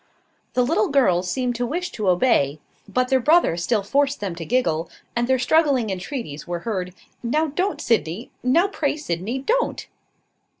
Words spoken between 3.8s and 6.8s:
forced them to giggle; and their struggling entreaties were